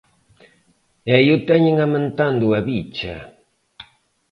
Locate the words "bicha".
2.69-3.15